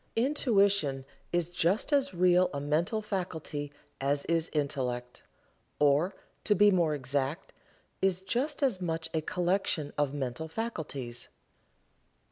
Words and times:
Intuition 0.15 1.05
is 1.31 1.51
just 1.51 1.93
as 1.93 2.11
real 2.11 2.49
a 2.55 2.59
mental 2.59 3.03
faculty 3.03 3.71
as 3.99 4.25
is 4.25 4.49
Intellect 4.51 5.21
or, 5.77 6.15
to 6.43 6.55
be 6.55 6.71
more 6.71 6.95
exact, 6.95 7.53
is 8.01 8.21
just 8.21 8.63
as 8.63 8.81
much 8.81 9.11
a 9.13 9.21
collection 9.21 9.93
of 9.99 10.11
mental 10.11 10.47
faculties. 10.47 11.29